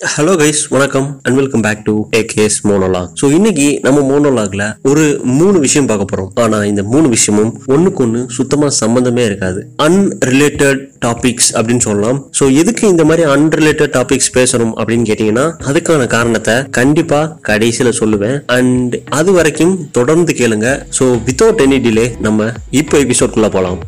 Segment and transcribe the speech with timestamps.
[0.00, 5.04] Hello guys வணக்கம் and welcome back to AKS monologue so இன்னைக்கு நம்ம மோனோலாக்ல ஒரு
[5.38, 6.28] மூணு விஷயம் பார்க்க போறோம்.
[6.42, 9.60] ஆனா இந்த மூணு விஷயமும் ஒண்ணுக்கு ஒண்ணு சுத்தமா சம்பந்தமே இருக்காது.
[9.86, 12.18] அன்ரிலேட்டட் டாபிக்ஸ் அப்படின்னு சொல்லலாம்.
[12.40, 18.38] ஸோ எதுக்கு இந்த மாதிரி அன்ரிலேட்டட் டாபிக்ஸ் பேசணும் அப்படின்னு கேட்டீங்கன்னா அதுக்கான காரணத்தை கண்டிப்பா கடைசியில சொல்லுவேன்.
[18.58, 20.68] அண்ட் அது வரைக்கும் தொடர்ந்து கேளுங்க.
[20.98, 22.52] ஸோ வித்தவுட் எனி டிலே நம்ம
[22.82, 23.80] இப்போ எபிசோட்குள்ள போகலாம்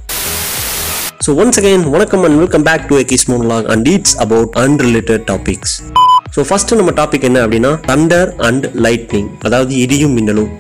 [1.21, 5.73] ஸோ ஒன்ஸ் அகைன் வணக்கம் and welcome back to AKS monologue and it's about unrelated topics
[6.37, 10.53] so first நம்ம டாபிக் என்ன அப்படின்னா தண்டர் அண்ட் லைட்னிங் அதாவது இடியும் மின்னலும்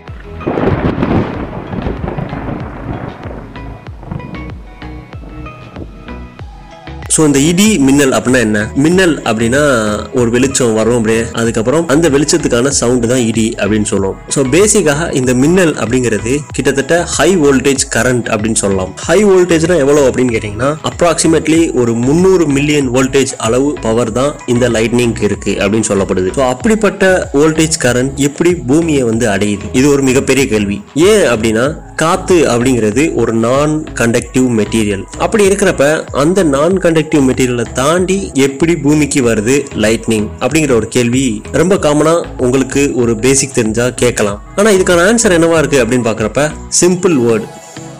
[7.18, 8.58] ஸோ இந்த இடி மின்னல் அப்படின்னா என்ன?
[8.82, 9.62] மின்னல் அப்படின்னா
[10.18, 11.22] ஒரு வெளிச்சம் வரும் அப்படியே.
[11.40, 14.18] அதுக்கப்புறம் அந்த வெளிச்சத்துக்கான சவுண்டு தான் இடி அப்படின்னு சொல்லுவோம்.
[14.34, 18.92] ஸோ பேசிக்காக இந்த மின்னல் அப்படிங்கிறது கிட்டத்தட்ட ஹை வோல்டேஜ் கரண்ட் அப்படின்னு சொல்லலாம்.
[19.06, 25.26] ஹை வோல்டேஜ்னா எவ்வளோ அப்படின்னு கேட்டிங்கன்னா அப்ராக்சிமேட்லி ஒரு முந்நூறு மில்லியன் வோல்டேஜ் அளவு பவர் தான் இந்த லைட்னிங்க்கு
[25.30, 26.30] இருக்கு அப்படின்னு சொல்லப்படுது.
[26.38, 27.10] ஸோ அப்படிப்பட்ட
[27.40, 29.66] வோல்டேஜ் கரண்ட் எப்படி பூமியை வந்து அடையுது?
[29.80, 30.78] இது ஒரு மிகப்பெரிய கேள்வி.
[31.10, 31.66] ஏன் அப்படின்னா
[32.00, 39.22] காத்து அப்படிங்கிறது ஒரு நான் கண்டக்டிவ் மெட்டீரியல் அப்படி இருக்கிறப்ப அந்த நான் கண்டக்டிவ் மெட்டீரியலை தாண்டி எப்படி பூமிக்கு
[39.22, 44.42] வருது லைட்னிங் அப்படிங்கிற ஒரு கேள்வி ரொம்ப காமனா உங்களுக்கு ஒரு பேசிக் தெரிஞ்சா கேட்கலாம்.
[44.56, 47.48] ஆனா இதுக்கான ஆன்சர் என்னவா இருக்கு அப்படின்னு பாக்குறப்ப சிம்பிள் வேர்ட்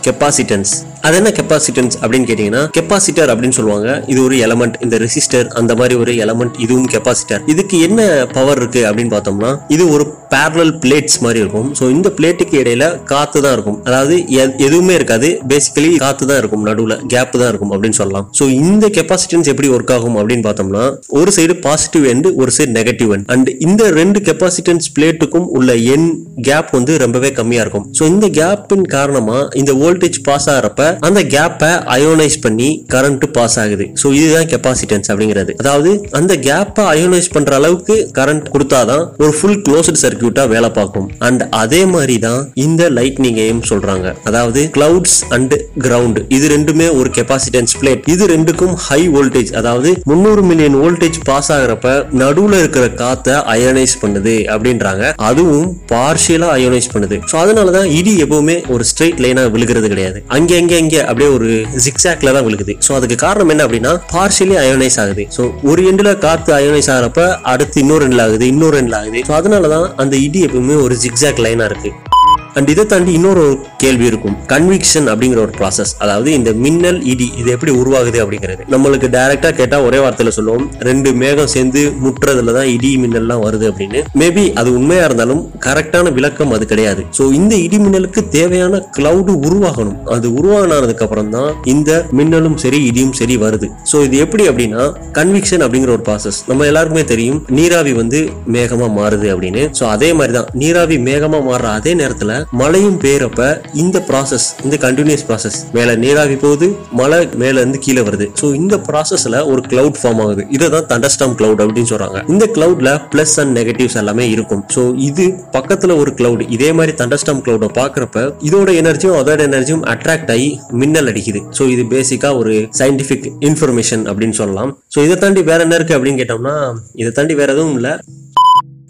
[0.07, 4.03] கெப்பாசிட்டன்ஸ் அது என்ன கெப்பாசிட்டன்ஸ் அப்படின்னு கேட்டீங்கன்னா கெப்பாசிட்டர் அப்படின்னு சொல்லுவாங்க.
[4.07, 8.81] இது ஒரு எலமெண்ட் இந்த ரெசிஸ்டர் அந்த மாதிரி ஒரு எலமெண்ட் இதுவும் கெப்பாசிட்டர் இதுக்கு என்ன பவர் இருக்கு
[8.85, 11.75] அப்படின்னு பார்த்தோம்னா இது ஒரு பேரலல் பிளேட்ஸ் மாதிரி இருக்கும்.
[11.79, 13.83] ஸோ இந்த பிளேட்டுக்கு இடையில காத்து தான் இருக்கும்.
[13.83, 15.41] அதாவது எ- எதுவுமே இருக்காது.
[15.47, 16.61] பேசிக்கலி காத்து தான் இருக்கும்.
[16.61, 18.31] நடுவில் கேப் தான் இருக்கும் அப்படின்னு சொல்லலாம்.
[18.39, 23.13] ஸோ இந்த கெப்பாசிட்டன்ஸ் எப்படி ஒர்க் ஆகும் அப்படின்னு பார்த்தோம்னா ஒரு சைடு பாசிட்டிவ் எண்டு ஒரு சைடு நெகட்டிவ்
[23.17, 26.07] எண்ட் அண்ட் இந்த ரெண்டு கெப்பாசிட்டன்ஸ் பிளேட்டுக்கும் உள்ள எண்
[26.41, 27.93] கேப் வந்து ரொம்பவே கம்மியா இருக்கும்.
[27.99, 33.85] ஸோ இந்த கேப்பின் காரணமா இந்த வோல்டேஜ் பாஸ் ஆகிறப்ப அந்த கேப்பை அயோனைஸ் பண்ணி கரண்ட் பாஸ் ஆகுது.
[34.01, 35.51] ஸோ இதுதான் கெப்பாசிட்டன்ஸ் அப்படிங்கிறது.
[35.61, 41.07] அதாவது அந்த கேப்பை அயோனைஸ் பண்ற அளவுக்கு கரண்ட் கொடுத்தாதான் ஒரு ஃபுல் க்ளோஸ்டு சர்க்கியூட்டா வேலை பார்க்கும்.
[41.27, 44.07] அண்ட் அதே மாதிரி தான் இந்த லைட்னிங்கையும் சொல்றாங்க.
[44.31, 45.55] அதாவது கிளவுட்ஸ் அண்ட்
[45.85, 51.51] கிரவுண்ட் இது ரெண்டுமே ஒரு கெப்பாசிட்டன்ஸ் பிளேட் இது ரெண்டுக்கும் ஹை வோல்டேஜ் அதாவது முன்னூறு மில்லியன் வோல்டேஜ் பாஸ்
[51.55, 51.87] ஆகிறப்ப
[52.21, 55.05] நடுவுல இருக்கிற காத்தை அயனைஸ் பண்ணுது அப்படின்றாங்க.
[55.29, 57.17] அதுவும் பார்ஷியலா அயோனைஸ் பண்ணுது.
[57.31, 60.19] ஸோ அதனாலதான் இடி எப்பவுமே ஒரு ஸ்ட்ரெயிட் லைனா விழுகிறது கிடையாது.
[60.37, 61.47] அங்கே அங்க இங்கே அப்படியே ஒரு
[61.85, 62.75] ஜிக்ஸாக்ல தான் விழுகுது.
[62.87, 65.25] ஸோ அதுக்கு காரணம் என்ன அப்படின்னா பார்ஷியலி அயோனைஸ் ஆகுது.
[65.37, 67.23] ஸோ ஒரு எண்டில் காத்து அயோனைஸ் ஆகிறப்ப
[67.53, 69.21] அடுத்து இன்னொரு எண்ட்ல ஆகுது இன்னொரு எண்ட்ல ஆகுது.
[69.29, 72.08] ஸோ அதனால தான் அந்த இடி எப்பவுமே ஒரு ஜிக்ஸாக் லைனாக இருக்குது
[72.57, 73.45] அண்ட் இதை தாண்டி இன்னொரு
[73.83, 74.35] கேள்வி இருக்கும்.
[74.53, 78.63] கன்விக்ஷன் அப்படிங்கிற ஒரு ப்ராசஸ் அதாவது இந்த மின்னல் இடி இது எப்படி உருவாகுது அப்படிங்கிறது.
[78.73, 80.65] நம்மளுக்கு டைரக்டா கேட்டா ஒரே வார்த்தையில சொல்லுவோம்.
[80.89, 84.01] ரெண்டு மேகம் சேர்ந்து முட்டுறதுல தான் இடி மின்னல்லாம் வருது அப்படின்னு.
[84.21, 87.01] மேபி அது உண்மையா இருந்தாலும் கரெக்டான விளக்கம் அது கிடையாது.
[87.19, 89.97] ஸோ இந்த இடி மின்னலுக்கு தேவையான கிளவுடு உருவாகணும்.
[90.15, 93.69] அது உருவானதுக்கு அப்புறம் தான் இந்த மின்னலும் சரி இடியும் சரி வருது.
[93.91, 94.83] ஸோ இது எப்படி அப்படின்னா
[95.19, 98.21] கன்விக்ஷன் அப்படிங்கிற ஒரு ப்ராசஸ் நம்ம எல்லாருக்குமே தெரியும் நீராவி வந்து
[98.55, 99.63] மேகமா மாறுது அப்படின்னு.
[99.79, 103.41] ஸோ அதே மாதிரி தான் நீராவி மேகமா மாறுற அதே நேரத்துல மழையும் பெய்யறப்ப
[103.83, 106.67] இந்த ப்ராசஸ் இந்த கண்டினியூஸ் ப்ராசஸ் மேல நீராவி போகுது
[106.99, 108.27] மழை மேல இருந்து கீழே வருது.
[108.41, 110.45] ஸோ இந்த ப்ராசஸ்ல ஒரு கிளவுட் ஃபார்ம் ஆகுது.
[110.57, 112.21] இதை தான் தண்டஸ்டாம் கிளவுட் அப்படின்னு சொல்றாங்க.
[112.33, 114.63] இந்த கிளவுட்ல பிளஸ் அண்ட் நெகட்டிவ்ஸ் எல்லாமே இருக்கும்.
[114.75, 115.27] ஸோ இது
[115.57, 120.49] பக்கத்துல ஒரு கிளவுட் இதே மாதிரி தண்டஸ்டாம் கிளவுட பாக்குறப்ப இதோட எனர்ஜியும் அதோட எனர்ஜியும் அட்ராக்ட் ஆகி
[120.81, 121.41] மின்னல் அடிக்குது.
[121.59, 124.73] ஸோ இது பேசிக்கா ஒரு சயின்டிபிக் இன்ஃபர்மேஷன் அப்படின்னு சொல்லலாம்.
[124.95, 126.55] ஸோ இதை தாண்டி வேற என்ன இருக்கு அப்படின்னு கேட்டோம்னா
[127.01, 127.93] இதை தாண்டி வேற எதுவும் இல்லை.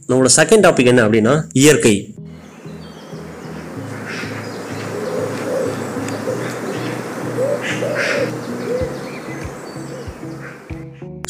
[0.09, 1.91] நம்மளோட செகண்ட் டாபிக் என்ன அப்படின்னா இயற்கை.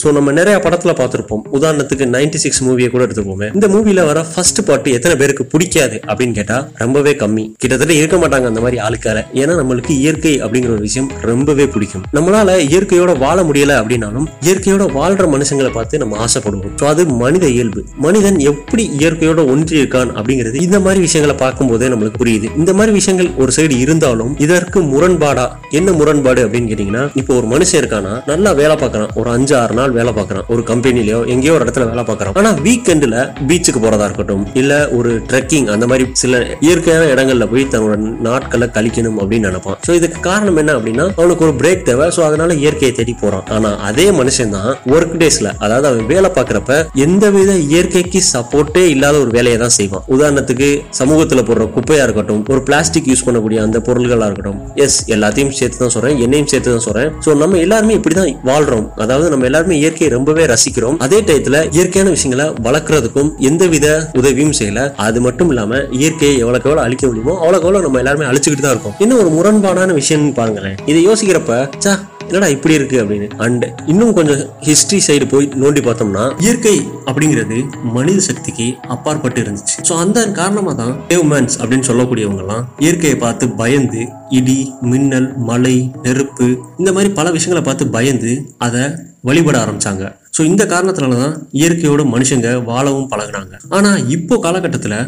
[0.02, 1.42] ஸோ நம்ம நிறைய படத்துல பார்த்துருப்போம்.
[1.58, 6.36] உதாரணத்துக்கு 96 சிக்ஸ் மூவியை கூட எடுத்துப்போமே இந்த மூவில வர ஃபர்ஸ்ட் பாட்டு எத்தனை பேருக்கு பிடிக்காது அப்படின்னு
[6.38, 7.44] கேட்டா ரொம்பவே கம்மி.
[7.62, 12.04] கிட்டத்தட்ட இருக்க மாட்டாங்க அந்த மாதிரி ஆளுக்கார ஏன்னா நம்மளுக்கு இயற்கை அப்படிங்கிற ஒரு விஷயம் ரொம்பவே பிடிக்கும்.
[12.18, 16.76] நம்மளால இயற்கையோட வாழ முடியல அப்படின்னாலும் இயற்கையோட வாழ்ற மனுஷங்களை பார்த்து நம்ம ஆசைப்படுவோம்.
[16.82, 17.84] ஸோ அது மனித இயல்பு.
[18.06, 22.48] மனிதன் எப்படி இயற்கையோட ஒன்றி இருக்கான் அப்படிங்கிறது இந்த மாதிரி விஷயங்களை பார்க்கும்போதே நம்மளுக்கு புரியுது.
[22.62, 25.48] இந்த மாதிரி விஷயங்கள் ஒரு சைடு இருந்தாலும் இதற்கு முரண்பாடா?
[25.80, 28.16] என்ன முரண்பாடு அப்படின்னு கேட்டீங்கன்னா இப்போ ஒரு மனுஷன் இருக்கானா?
[28.32, 29.14] நல்லா வேலை பார்க்கறான்.
[29.22, 30.46] ஒரு அஞ்சு ஆறு நாள் வேலை பார்க்கறான்.
[30.54, 32.36] ஒரு கம்பெனிலயோ எங்கேயோ ஒரு இடத்துல வேலை பார்க்கறான்.
[32.42, 33.18] ஆனா வீக்கெண்டில்
[33.50, 37.96] பீச்சுக்கு போறதா இருக்கட்டும் இல்ல ஒரு ட்ரெக்கிங் அந்த மாதிரி சில இயற்கையான இடங்கள்ல போய் தன்னோட
[38.28, 39.80] நாட்களை கழிக்கணும் அப்படின்னு நினைப்பான்.
[39.88, 42.08] ஸோ இதுக்கு காரணம் என்ன அப்படின்னா அவனுக்கு ஒரு பிரேக் தேவை.
[42.18, 43.46] ஸோ அதனால இயற்கையை தேடி போறான்.
[43.58, 49.32] ஆனா அதே மனுஷன் தான் ஒர்க் டேஸ்ல அதாவது அவன் வேலை பார்க்கறப்ப எந்தவித இயற்கைக்கு சப்போர்ட்டே இல்லாத ஒரு
[49.38, 50.06] வேலையை தான் செய்வான்.
[50.16, 50.68] உதாரணத்துக்கு
[51.00, 55.94] சமூகத்தில் போடுற குப்பையா இருக்கட்டும் ஒரு பிளாஸ்டிக் யூஸ் பண்ணக்கூடிய அந்த பொருள்களா இருக்கட்டும் எஸ் எல்லாத்தையும் சேர்த்து தான்
[55.96, 57.10] சொல்றேன் என்னையும் சேர்த்து தான் சொல்றேன்.
[57.26, 58.88] ஸோ நம்ம எல்லாருமே இப்படிதான் வாழ்றோம்.
[59.04, 60.98] அதாவது நம்ம எல்லாருமே இயற்கையை ரொம்பவே ரசிக்கிறோம்.
[61.06, 63.88] அதே டயத்துல இயற்கையான விஷயங்களை வளர்க்கறதுக்கும் எந்தவித
[64.22, 64.84] உதவியும் செய்யல.
[65.08, 68.96] அது மட்டும் இல்லாம இயற்கையை எவ்வளவு எவ்வளவு அழிக்க முடியுமோ அவ்வளவு எவ்வளவு நம்ம எல்லாருமே அழிச்சுக்கிட்டு தான் இருக்கோம்.
[69.06, 70.78] இன்னும் ஒரு முரண்பாடான விஷயம்னு பாருங்களேன்.
[70.92, 71.54] இதை யோசிக்கிறப்ப
[71.86, 71.94] சா
[72.30, 73.28] என்னடா இப்படி இருக்கு அப்படின்னு.
[73.46, 76.76] அண்ட் இன்னும் கொஞ்சம் ஹிஸ்டரி சைடு போய் நோண்டி பார்த்தோம்னா இயற்கை
[77.10, 77.58] அப்படிங்கிறது
[77.98, 79.76] மனித சக்திக்கு அப்பாற்பட்டு இருந்துச்சு.
[79.90, 84.02] ஸோ அந்த காரணமாக தான் ஹியூமன்ஸ் அப்படின்னு சொல்லக்கூடியவங்க எல்லாம் இயற்கையை பார்த்து பயந்து
[84.40, 84.60] இடி
[84.92, 86.48] மின்னல் மழை நெருப்பு
[86.82, 88.34] இந்த மாதிரி பல விஷயங்களை பார்த்து பயந்து
[88.68, 88.84] அதை
[89.28, 90.04] வழிபட ஆரம்பிச்சாங்க.
[90.36, 93.56] ஸோ இந்த காரணத்தினால தான் இயற்கையோட மனுஷங்க வாழவும் பழகினாங்க.
[93.78, 95.00] ஆனா இப்போ காலகட்டத்தில்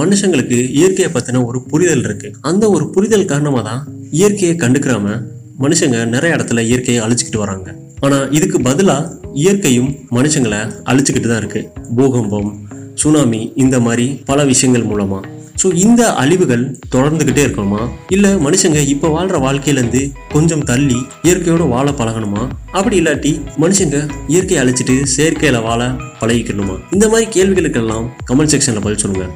[0.00, 2.28] மனுஷங்களுக்கு இயற்கையை பத்தின ஒரு புரிதல் இருக்கு.
[2.50, 3.82] அந்த ஒரு புரிதல் காரணமாக தான்
[4.18, 5.16] இயற்கையை கண்டுக்கிறாம
[5.62, 7.74] மனுஷங்க நிறைய இடத்துல இயற்கையை அழிச்சுக்கிட்டு வராங்க.
[8.00, 8.96] ஆனா இதுக்கு பதிலா
[9.32, 11.60] இயற்கையும் மனுஷங்களை அழிச்சுக்கிட்டு தான் இருக்கு.
[11.96, 15.18] பூகம்பம் சுனாமி இந்த மாதிரி பல விஷயங்கள் மூலமா.
[15.62, 17.88] ஸோ இந்த அழிவுகள் தொடர்ந்துகிட்டே இருக்கணுமா?
[18.08, 22.44] இல்ல மனுஷங்க இப்போ வாழ்ற வாழ்க்கையில இருந்து கொஞ்சம் தள்ளி இயற்கையோட வாழ பழகணுமா?
[22.72, 25.90] அப்படி இல்லாட்டி மனுஷங்க இயற்கையை அழிச்சிட்டு செயற்கையில வாழ
[26.20, 26.76] பழகிக்கணுமா?
[26.92, 29.26] இந்த மாதிரி கேள்விகளுக்கெல்லாம் கமெண்ட் செக்ஷனில் பதில் சொல்லுங்க.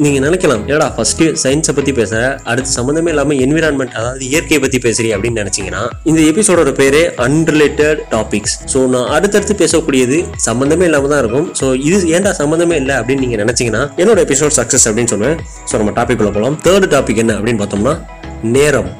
[0.00, 2.12] நீங்க நினைக்கலாம் ஏடா ஃபர்ஸ்ட் சயின்ஸை பத்தி பேச
[2.50, 8.54] அடுத்து சம்மந்தமே இல்லாம என்விரான்மெண்ட் அதாவது இயற்கையை பத்தி பேசுறீ அப்படின்னு நினைச்சீங்கன்னா இந்த எபிசோடோட பேரே அன்ரிலேட்டட் டாபிக்ஸ்
[8.72, 10.18] ஸோ நான் அடுத்தடுத்து பேசக்கூடியது
[10.48, 11.48] சம்மந்தமே இல்லாம தான் இருக்கும்.
[11.60, 15.38] ஸோ இது ஏன்டா சம்மந்தமே இல்லை அப்படின்னு நீங்க நினைச்சீங்கன்னா என்னோட எபிசோட் சக்சஸ் அப்படின்னு சொல்லுவேன்.
[15.70, 17.96] ஸோ நம்ம டாபிக் உள்ள போகலாம் தேர்ட் டாபிக் என்ன அப்படின்னு பார்த்தோம்னா
[18.56, 18.92] நேரம்.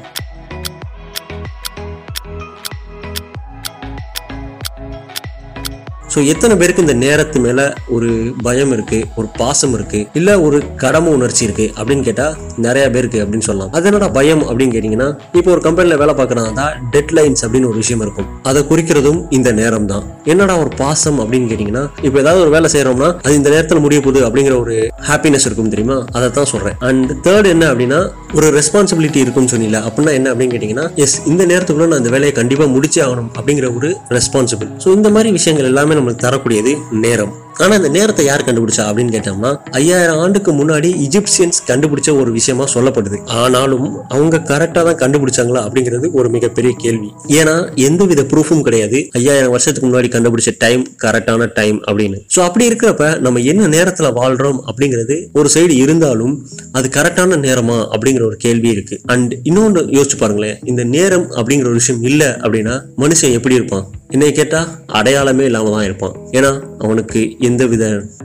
[6.13, 7.59] ஸோ எத்தனை பேருக்கு இந்த நேரத்து மேல
[7.95, 8.09] ஒரு
[8.47, 12.27] பயம் இருக்கு ஒரு பாசம் இருக்கு இல்ல ஒரு கடமை உணர்ச்சி இருக்கு அப்படின்னு கேட்டா
[12.65, 13.71] நிறைய பேருக்கு அப்படின்னு சொல்லலாம்.
[13.77, 15.07] அது என்னடா பயம் அப்படின்னு கேட்டீங்கன்னா
[15.39, 16.65] இப்போ ஒரு கம்பெனில வேலை பார்க்கறாங்க
[16.95, 18.27] டெட் லைன்ஸ் அப்படின்னு ஒரு விஷயம் இருக்கும்.
[18.49, 20.03] அதை குறிக்கிறதும் இந்த நேரம் தான்.
[20.33, 24.21] என்னடா ஒரு பாசம் அப்படின்னு கேட்டீங்கன்னா இப்போ ஏதாவது ஒரு வேலை செய்யறோம்னா அது இந்த நேரத்தில் முடிய போகுது
[24.27, 24.75] அப்படிங்கிற ஒரு
[25.09, 25.97] ஹாப்பினஸ் இருக்கும் தெரியுமா?
[26.17, 26.77] அதை தான் சொல்றேன்.
[26.89, 27.99] அண்ட் தேர்ட் என்ன அப்படின்னா
[28.37, 32.67] ஒரு ரெஸ்பான்சிபிலிட்டி இருக்கும்னு சொன்னீங்க அப்படின்னா என்ன அப்படின்னு கேட்டீங்கன்னா எஸ் இந்த நேரத்துக்குள்ள நான் இந்த வேலையை கண்டிப்பா
[32.75, 36.73] முடிச்சே ஆகணும் அப்படிங்கிற ஒரு ரெஸ்பான்சிபிள் ஸோ இந்த மாதிரி விஷயங்கள் எல்லாமே நம்மளுக்கு தரக்கூடியது
[37.05, 37.33] நேரம்.
[37.63, 43.17] ஆனா இந்த நேரத்தை யார் கண்டுபிடிச்சா அப்படின்னு கேட்டோம்னா ஐயாயிரம் ஆண்டுக்கு முன்னாடி இஜிப்சியன்ஸ் கண்டுபிடிச்ச ஒரு விஷயமா சொல்லப்படுது.
[43.41, 47.09] ஆனாலும் அவங்க கரெக்டா தான் கண்டுபிடிச்சாங்களா அப்படிங்கிறது ஒரு மிகப்பெரிய கேள்வி.
[47.39, 47.55] ஏன்னா
[47.87, 48.99] எந்த வித ப்ரூஃபும் கிடையாது.
[49.19, 52.19] ஐயாயிரம் வருஷத்துக்கு முன்னாடி கண்டுபிடிச்ச டைம் கரெக்டான டைம் அப்படின்னு.
[52.35, 56.35] ஸோ அப்படி இருக்கிறப்ப நம்ம என்ன நேரத்துல வாழ்றோம் அப்படிங்கிறது ஒரு சைடு இருந்தாலும்
[56.79, 58.97] அது கரெக்டான நேரமா அப்படிங்கிற ஒரு கேள்வி இருக்கு.
[59.15, 60.59] அண்ட் இன்னொன்று யோசிச்சு பாருங்களேன்.
[60.73, 63.85] இந்த நேரம் அப்படிங்கிற ஒரு விஷயம் இல்லை அப்படின்னா மனுஷன் எப்படி இருப்பான்?
[64.15, 64.59] என்னை கேட்டா
[64.97, 66.15] அடையாளமே இல்லாம தான் இருப்பான்.
[66.37, 66.49] ஏன்னா
[66.79, 67.83] அவனுக்கு எந்தவித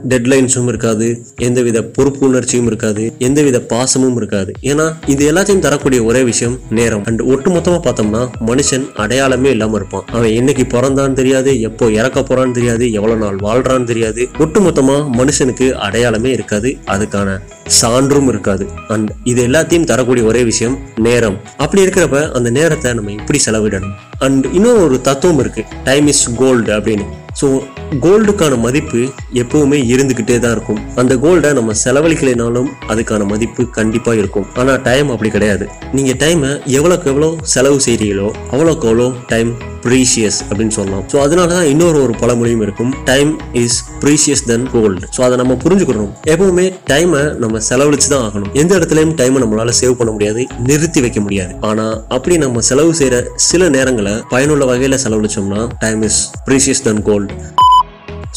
[0.09, 4.51] டெட்லைன்ஸும் இருக்காது எந்தவித பொறுப்பு உணர்ச்சியும் இருக்காது எந்தவித பாசமும் இருக்காது.
[4.61, 7.03] ஏன்னா இது எல்லாத்தையும் தரக்கூடிய ஒரே விஷயம் நேரம்.
[7.05, 10.05] அண்ட் ஒட்டுமொத்தமா பார்த்தோம்னா மனுஷன் அடையாளமே இல்லாம இருப்பான்.
[10.11, 14.27] அவன் என்னைக்கு பிறந்தான்னு தெரியாது எப்போ இறக்க போறான்னு தெரியாது எவ்வளவு நாள் வாழ்றான்னு தெரியாது.
[14.37, 16.71] ஒட்டு மொத்தமாக மனுஷனுக்கு அடையாளமே இருக்காது.
[16.95, 17.39] அதுக்கான
[17.69, 18.69] சான்றும் இருக்காது.
[18.87, 21.37] அண்ட் இது எல்லாத்தையும் தரக்கூடிய ஒரே விஷயம் நேரம்.
[21.57, 23.93] அப்படி இருக்கிறப்ப அந்த நேரத்தை நம்ம எப்படி செலவிடணும்?
[24.19, 25.63] அண்ட் இன்னும் ஒரு தத்துவம் இருக்கு.
[25.83, 27.05] டைம் இஸ் கோல்டு அப்படின்னு.
[27.39, 27.47] ஸோ
[28.03, 29.01] கோல்டுக்கான மதிப்பு
[29.41, 30.81] எப்பவுமே இருந்துக்கிட்டே தான் இருக்கும்.
[31.01, 34.47] அந்த கோல்டை நம்ம செலவழிக்கலைனாலும் அதுக்கான மதிப்பு கண்டிப்பாக இருக்கும்.
[34.59, 35.65] ஆனால் டைம் அப்படி கிடையாது.
[35.97, 39.51] நீங்கள் டைமை எவ்வளோக்கு எவ்வளோ செலவு செய்கிறீங்களோ அவ்வளோக்கு எவ்வளோ டைம்
[39.83, 41.03] ப்ரீஷியஸ் அப்படின்னு சொல்லலாம்.
[41.11, 42.91] ஸோ அதனால தான் இன்னொரு ஒரு பழமொழியும் இருக்கும்.
[43.09, 43.29] Time
[43.61, 46.11] is precious than gold so அதை நம்ம புரிஞ்சுக்கணும்.
[46.33, 48.51] எப்பவுமே டைமை நம்ம செலவழிச்சு தான் ஆகணும்.
[48.61, 51.53] எந்த இடத்துலையும் டைமை நம்மளால சேவ் பண்ண முடியாது நிறுத்தி வைக்க முடியாது.
[51.69, 57.28] ஆனால் அப்படி நம்ம செலவு செய்கிற சில நேரங்களை பயனுள்ள வகையில் செலவழிச்சோம்னா time is precious than gold
[57.29, 57.69] Bye.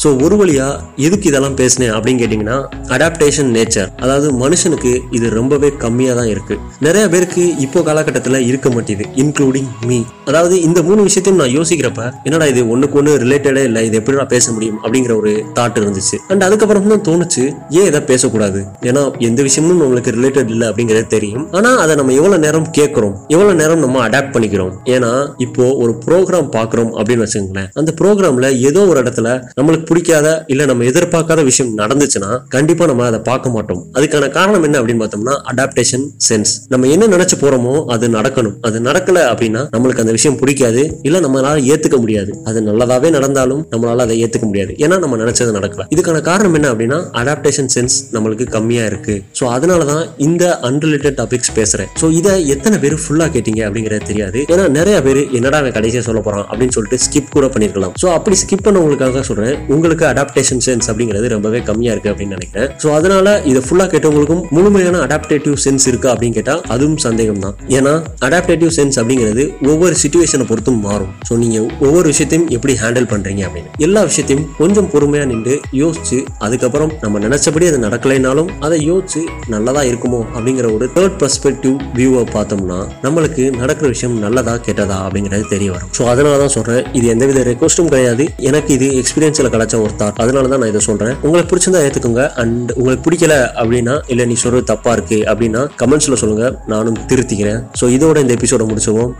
[0.03, 0.67] So ஒரு வழியா
[1.07, 2.55] எதுக்கு இதெல்லாம் பேசினேன் அப்படின்னு கேட்டிங்கன்னா
[2.95, 6.55] அடாப்டேஷன் நேச்சர் அதாவது மனுஷனுக்கு இது ரொம்பவே கம்மியாக தான் இருக்கு.
[6.85, 12.45] நிறைய பேருக்கு இப்போ காலகட்டத்தில் இருக்க மாட்டேது இன்க்ளூடிங் மீ அதாவது இந்த மூணு விஷயத்தையும் நான் யோசிக்கிறப்ப என்னடா
[12.53, 16.17] இது ஒன்றுக்கு ஒன்று ரிலேட்டடே இல்லை இது எப்படி நான் பேச முடியும் அப்படிங்கிற ஒரு தாட் இருந்துச்சு.
[16.31, 17.43] அண்ட் அதுக்கப்புறம் தான் தோணுச்சு
[17.79, 18.59] ஏன் இதை பேசக்கூடாது?
[18.89, 21.45] ஏன்னா எந்த விஷயமும் நம்மளுக்கு ரிலேட்டட் இல்லை அப்படிங்கிறது தெரியும்.
[21.59, 24.73] ஆனால் அதை நம்ம எவ்வளோ நேரம் கேட்குறோம் எவ்வளோ நேரம் நம்ம அடாப்ட் பண்ணிக்கிறோம்?
[24.95, 25.11] ஏன்னா
[25.47, 27.71] இப்போ ஒரு ப்ரோக்ராம் பார்க்குறோம் அப்படின்னு வச்சுக்கோங்களேன்.
[27.81, 29.29] அந்த ப்ரோக்ராம்ல ஏதோ ஒரு இடத்துல
[29.59, 33.81] நம்மளுக்கு பிடிக்காத இல்ல நம்ம எதிர்பார்க்காத விஷயம் நடந்துச்சுன்னா கண்டிப்பா நம்ம அதை பார்க்க மாட்டோம்.
[33.97, 38.55] அதுக்கான காரணம் என்ன அப்படின்னு பார்த்தோம்னா அடாப்டேஷன் சென்ஸ் நம்ம என்ன நினைச்சு போறோமோ அது நடக்கணும்.
[38.67, 40.81] அது நடக்கல அப்படின்னா நம்மளுக்கு அந்த விஷயம் பிடிக்காது.
[41.07, 42.31] இல்ல நம்மளால ஏத்துக்க முடியாது.
[42.49, 44.71] அது நல்லதாவே நடந்தாலும் நம்மளால அதை ஏத்துக்க முடியாது.
[44.83, 45.85] ஏன்னா நம்ம நினைச்சது நடக்கல.
[45.95, 49.15] இதுக்கான காரணம் என்ன அப்படின்னா அடாப்டேஷன் சென்ஸ் நம்மளுக்கு கம்மியா இருக்கு.
[49.39, 51.91] ஸோ அதனாலதான் இந்த அன்ரிலேட்டட் டாபிக்ஸ் பேசுறேன்.
[52.01, 54.39] ஸோ இதை எத்தனை பேர் ஃபுல்லா கேட்டீங்க அப்படிங்கறது தெரியாது.
[54.53, 57.95] ஏன்னா நிறைய பேர் என்னடா கடைசியா சொல்ல போறான் அப்படின்னு சொல்லிட்டு ஸ்கிப் கூட பண்ணிருக்கலாம்.
[58.03, 59.55] ஸோ அப்படி ஸ்கிப் பண்ணவங்களுக்காக சொல்றேன்.
[59.83, 62.67] உங்களுக்கு அடாப்டேஷன் சென்ஸ் அப்படிங்கிறது ரொம்பவே கம்மியா இருக்கு அப்படின்னு நினைக்கிறேன்.
[62.81, 67.93] ஸோ அதனால இதை ஃபுல்லா கேட்டவங்களுக்கும் முழுமையான அடாப்டேட்டிவ் சென்ஸ் இருக்கா அப்படின்னு கேட்டா அதுவும் சந்தேகம் தான் ஏன்னா
[68.27, 71.11] அடாப்டேட்டிவ் சென்ஸ் அப்படிங்கிறது ஒவ்வொரு சுச்சுவேஷனை பொறுத்தும் மாறும்.
[71.27, 73.71] ஸோ நீங்க ஒவ்வொரு விஷயத்தையும் எப்படி ஹேண்டில் பண்றீங்க அப்படின்னு.
[73.87, 79.23] எல்லா விஷயத்தையும் கொஞ்சம் பொறுமையா நின்று யோசிச்சு அதுக்கப்புறம் நம்ம நினைச்சபடி அது நடக்கலைனாலும் அதை யோசிச்சு
[79.55, 85.69] நல்லதா இருக்குமோ அப்படிங்கிற ஒரு தேர்ட் பெர்ஸ்பெக்டிவ் வியூவை பார்த்தோம்னா நம்மளுக்கு நடக்கிற விஷயம் நல்லதா கெட்டதா அப்படிங்கிறது தெரிய
[85.75, 85.91] வரும்.
[85.99, 88.23] ஸோ அதனால தான் சொல்றேன் இது எந்தவித ரெக்வஸ்டும் கிடையாது.
[88.49, 91.13] எனக்கு இது எக்ஸ்பீரியன்ஸில் கிடைச்ச ஒரு தாட் அதனால தான் நான் இதை சொல்றேன்.
[91.21, 92.23] உங்களுக்கு பிடிச்சிருந்தா ஏத்துக்கோங்க.
[92.43, 96.59] அண்ட் உங்களுக்கு பிடிக்கல அப்படின்னா இல்ல நீ சொல்றது தப்பா இருக்கு அப்படின்னா கமெண்ட்ஸ்ல சொல்லுங்க.
[96.65, 97.61] நானும் திருத்திக்கிறேன்.
[97.81, 99.13] ஸோ இதோட இந்த எபிசோட முடிச்சுவோம்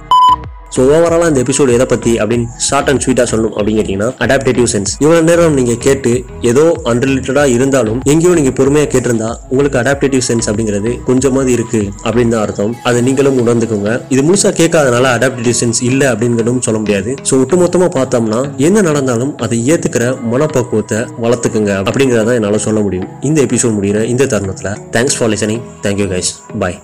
[0.75, 4.91] ஸோ ஓவராலாக இந்த எபிசோடு எதை பற்றி அப்படின்னு ஷார்ட் அண்ட் ஸ்வீட்டாக சொல்லணும் அப்படின்னு கேட்டிங்கன்னா அடாப்டேட்டிவ் சென்ஸ்
[5.03, 6.11] இவ்வளோ நேரம் நீங்கள் கேட்டு
[6.51, 12.43] ஏதோ அன்ரிலேட்டடாக இருந்தாலும் எங்கேயோ நீங்கள் பொறுமையாக கேட்டிருந்தா உங்களுக்கு அடாப்டேட்டிவ் சென்ஸ் அப்படிங்கிறது கொஞ்சமாவது இருக்கு அப்படின்னு தான்
[12.45, 12.73] அர்த்தம்.
[12.89, 13.91] அதை நீங்களும் உணர்ந்துக்கோங்க.
[14.13, 17.11] இது முழுசா கேட்காதனால அடாப்டேட்டிவ் சென்ஸ் இல்லை அப்படிங்கிறதும் சொல்ல முடியாது.
[17.29, 23.09] ஸோ ஒட்டுமொத்தமாக பார்த்தோம்னா என்ன நடந்தாலும் அதை ஏற்றுக்கிற மனப்பக்குவத்தை வளர்த்துக்குங்க அப்படிங்கிறத என்னால் சொல்ல முடியும்.
[23.29, 26.79] இந்த எபிசோட் முடிகிற இந்த தருணத்தில் thanks for listening thank you guys bye